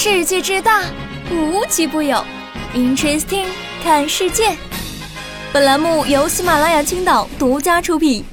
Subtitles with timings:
[0.00, 0.84] 世界之大，
[1.28, 2.24] 无奇不有。
[2.72, 3.48] Interesting，
[3.82, 4.56] 看世界。
[5.52, 8.24] 本栏目由喜马拉雅青岛独家出品。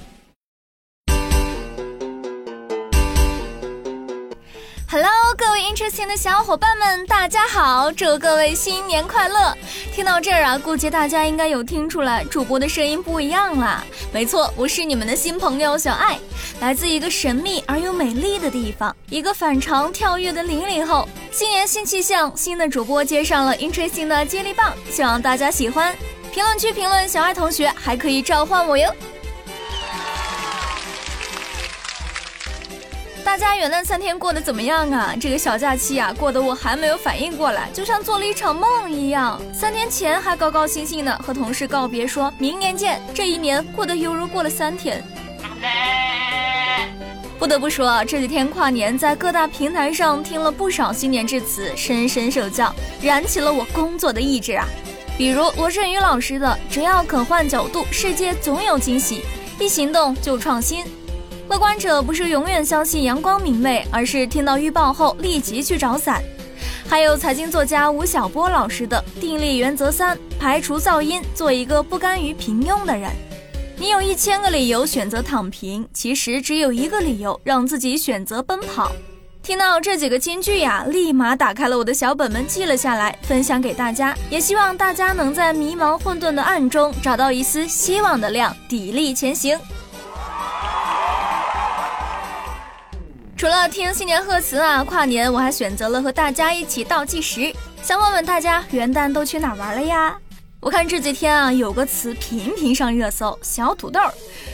[4.88, 7.91] Hello，各位 Interesting 的小伙伴们，大家好！
[7.91, 9.57] 祝各位新年快乐！
[9.91, 13.84] 听到这儿啊，估计大家应该有听出来，主播的声音不一样啦。
[14.13, 16.20] 没错，我是你们的新朋友小爱，
[16.61, 21.07] 来自一个神秘而又美丽的地方，一个反常跳跃的零零后。
[21.31, 25.93] 新年新气象，新的主播接上了 Interesting 的接力棒，希望大家喜欢。
[26.33, 28.89] 评论区评论小爱同学，还可以召唤我哟。
[33.23, 35.13] 大家元旦三天过得怎么样啊？
[35.19, 39.41] 这个小假期啊，过得我还没有反应过来，就像做了一场梦一样。
[39.53, 43.02] 三天前还高高兴兴的和同事告别，说明年见。
[43.13, 45.03] 这一年过得犹如过了三天。
[47.45, 54.65] 不得不说啊，这几天跨年在各大平台上听了不少新年致辞，深深受教，燃起了我工作的意志啊。
[55.15, 59.21] 比如罗振宇老师的“只要肯换角度，世界总有惊喜，
[59.59, 60.83] 一行动就创新”。
[61.47, 66.23] 乐观者不是永远相信阳光明媚，而是听到预报后立即去找伞。
[66.89, 73.11] 还有财经作家吴晓波老师的定力原则三：排除噪音，做一个不甘于平庸的人。
[73.77, 78.91] 你有一千个理由选择躺平，其实只有一个理由让自己选择奔跑。
[79.43, 84.15] 听到这几个金句呀，立马打开了我的小本本，记了下来，分享给大家。
[84.29, 89.59] 也希望大家能在迷茫混沌的暗中找到一丝希望的亮，砥砺前行。
[93.35, 97.53] 除了听新年贺词啊，跨年我还选择了和大家一起倒计时。
[97.83, 100.17] 想问问大家，元旦都去哪玩了呀？
[100.66, 103.99] 我看这几天啊，有个词频频上热搜，小土豆。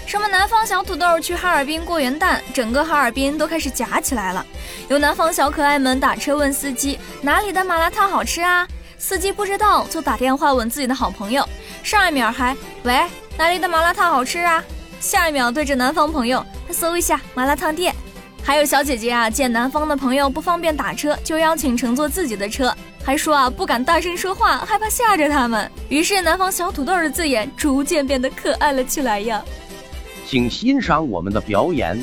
[0.05, 4.45] 什么南方小土豆去哈尔滨过元旦，整个哈尔滨都开始夹起来了。
[4.89, 8.67] 有南方小可爱们打车问司机哪里的麻辣烫好吃啊？
[8.97, 11.47] 司机不知道，就打电话问自己的好朋友。
[11.81, 12.99] 上一秒还喂
[13.37, 14.61] 哪里的麻辣烫好吃啊？
[14.99, 17.95] 下一秒对着南方朋友搜一下麻辣烫店。
[18.43, 25.69] 还有小姐姐啊，见南方的朋友不方便打车，就邀请乘坐自己的车，还说啊不敢大声说话，害怕吓着他们。
[25.89, 29.43] 于是南方小土豆的字眼逐渐变得可爱了起来呀。
[30.27, 31.99] 请欣赏我们的表演。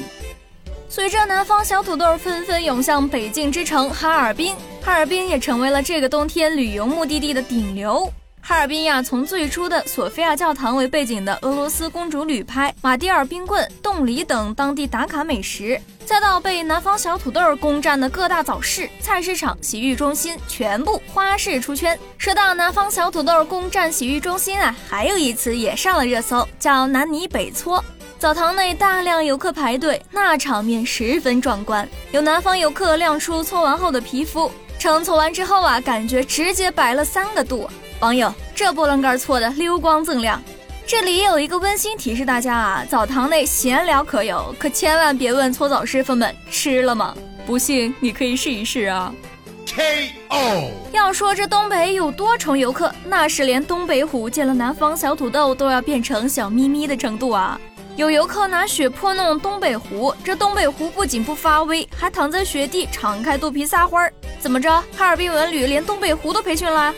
[0.88, 8.10] 随着南方小土豆纷纷涌向北境之城哈尔滨，哈尔滨也成为了这个冬天旅游目的地的顶流。
[8.48, 21.96] 哈尔滨呀，从最初的索菲亚教堂为背景的俄罗斯公主旅拍、马迭尔冰棍、冻梨等当地打卡美食，再到被南方小土豆攻占的各大早市、菜市场、洗浴中心，全部花式出圈。
[22.16, 27.84] 说到南方小土豆攻占洗浴中心啊，还有一次也上了热搜，叫南泥北搓。
[28.18, 31.86] 澡堂内大量游客排队，那场面十分壮观。
[32.12, 37.68] 有南方游客亮出搓完后的皮肤，称搓完之后啊，感觉直接白了三个度。
[38.00, 40.40] 网友，这波棱盖搓的溜光锃亮。
[40.86, 47.12] 这里也有一个温馨提示大家啊，澡堂内闲聊可有，可千万别问搓澡师傅们吃了吗？
[47.44, 49.12] 不信你可以试一试啊。
[49.66, 50.70] K.O.
[50.92, 57.60] 要说这东北有多重游客，那是连东北虎见了南方小土豆都要变成小咪咪的程度啊。
[57.96, 64.12] 有游客拿雪泼弄东北虎，这东北虎不仅不发威，还躺在雪地敞开肚皮撒欢儿。
[64.38, 66.94] 怎么着，哈尔滨文旅连东北虎都培训了？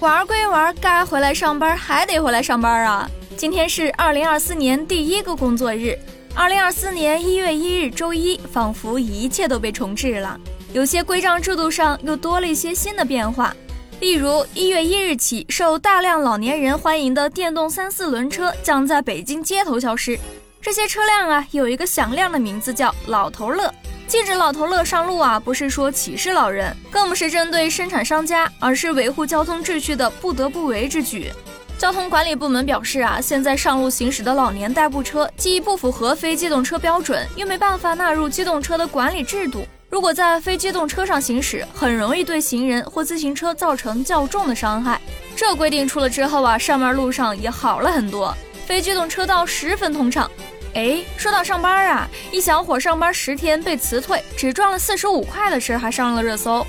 [0.00, 3.08] 玩归玩，该回来上班还得回来上班啊！
[3.36, 5.96] 今天是二零二四年第一个工作日，
[6.34, 10.38] 二零二四年一月一日周一，仿佛一切都被重置了。
[10.72, 13.54] 有些规章制度上又多了一些新的变化，
[14.00, 20.18] 例如一月一日起，受大量老年人欢迎的电动三四轮车将在北京街头消失。
[20.60, 23.72] 这些车辆啊，有一个响亮的名字，叫“老头乐”。
[24.10, 31.30] 禁止老头乐上路啊，不是说歧视老人，更不是针对生产商家，而是维护交通秩序的不得不为之举。
[31.78, 39.64] 交通管理部门表示啊，现在上路行驶的老年代步车既不符合非机动车标准，又没办法纳入机动车的管理制度。
[39.88, 45.00] 如果在非机动车上行驶，很容易对行人或自行车造成较重的伤害。
[45.36, 48.36] 这规定出了之后啊，上面路上也好了很多，
[48.66, 50.28] 非机动车道十分通畅。
[50.74, 56.64] 哎，说到上班啊，一小伙上班十天被辞退，只赚了四十五块的事还上了热搜。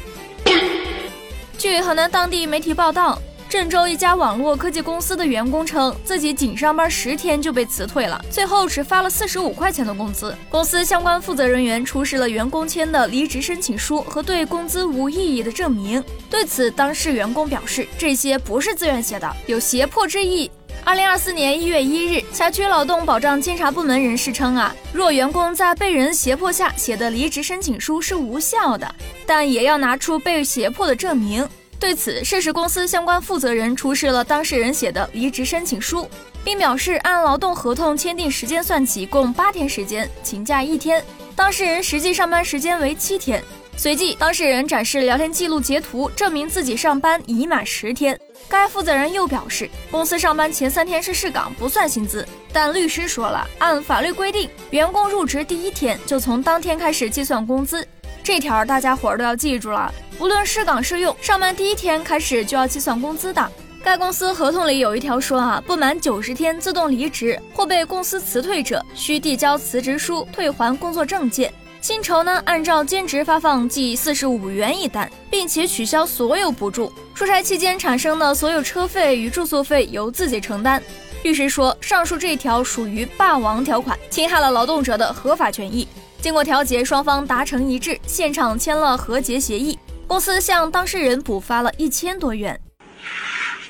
[1.58, 10.36] 据河南当地媒体报道，郑州一家网络科技公司的员工称，自己仅上班十天就被辞退了，最后只发了四十五块钱的工资。
[10.50, 16.04] 公司相关负责人员出示了员工签的离职申请书和对工资无异议的证明。
[16.28, 20.50] 对此，当事员工表示，这些不是自愿写的，有胁迫之意。
[20.84, 28.94] 二零二四年一月一日，辖区劳动保障监察部门人士称啊，若员工在被人胁迫下写的离职申请书是无效的，
[29.26, 31.48] 但也要拿出被胁迫的证明。
[31.80, 36.08] 对此，涉事公司相关负责人出示了当事人写的离职申请书，
[36.44, 41.04] 并表示按劳动合同签订时间算起，共八天时间，请假一天，
[41.36, 43.42] 当事人实际上班时间为七天。
[43.78, 48.20] 随即，当事人展示聊天记录截图，证明自己上班已满十天。
[48.50, 52.28] 该负责人又表示，公司上班前三天是试岗，不算薪资。
[52.54, 57.88] 但律师说了，按法律规定，员工入职第一天就从当天开始计算工资。
[58.24, 63.52] 这条大家伙儿都要记住了，不论试岗试用，上班第一天开始就要计算工资的。
[63.84, 71.52] 该公司合同里有一条说啊，不满九十天自动离职或被公司辞退者，需递交辞职书、退还工作证件。
[71.82, 76.94] 薪酬呢，按照兼职发放，计四十五元一单，并且取消所有补助。
[77.16, 80.82] 出差期间产生的所有车费与住宿费由自己承担。
[81.24, 85.88] 律师说，上述这条属于霸王条款，侵害了劳动者的合法权益。
[86.22, 89.80] 经过调解，双方达成一致，现场签了和解协议。
[90.06, 92.60] 公司向当事人补发了一千多元。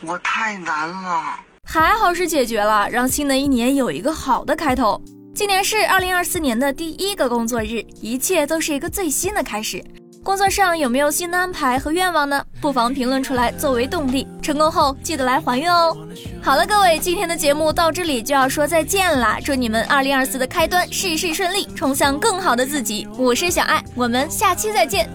[0.06, 5.02] 我太难了，还好是解决了，让新的一年有一个好的开头。
[5.34, 9.84] 今年是二零二四年的第一个工作日，一切都是一个最新的开始。
[10.24, 12.44] 工作上有没有新的安排和愿望呢？
[12.60, 14.28] 不妨评论出来作为动力。
[14.42, 15.98] 成功后记得来还愿哦。
[16.44, 19.40] 好了，各位，今天的节目到这里就要说再见啦！
[19.44, 23.08] 祝你们二零二四的开端事事顺利，冲向更好的自己。
[23.18, 25.10] 我是小爱，我们下期再见。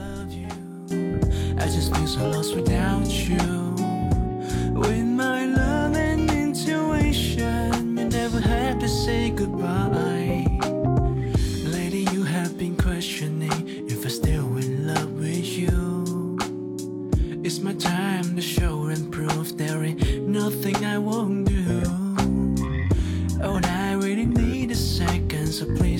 [17.46, 21.81] It's my time to show and prove there ain't nothing I won't do.
[23.40, 25.95] Oh, and I really need a second, so please.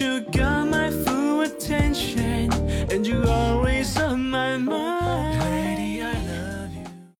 [0.00, 0.67] You got